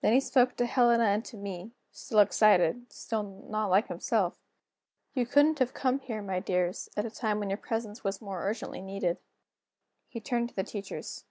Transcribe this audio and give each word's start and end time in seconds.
Then 0.00 0.12
he 0.12 0.20
spoke 0.20 0.54
to 0.58 0.66
Helena 0.66 1.06
and 1.06 1.24
to 1.24 1.36
me, 1.36 1.72
still 1.90 2.20
excited, 2.20 2.86
still 2.92 3.24
not 3.24 3.66
like 3.66 3.88
himself: 3.88 4.38
"You 5.12 5.26
couldn't 5.26 5.58
have 5.58 5.74
come 5.74 5.98
here, 5.98 6.22
my 6.22 6.38
dears, 6.38 6.88
at 6.96 7.04
a 7.04 7.10
time 7.10 7.40
when 7.40 7.50
your 7.50 7.56
presence 7.58 8.04
was 8.04 8.22
more 8.22 8.44
urgently 8.44 8.80
needed." 8.80 9.18
He 10.08 10.20
turned 10.20 10.50
to 10.50 10.54
the 10.54 10.62
teachers. 10.62 11.24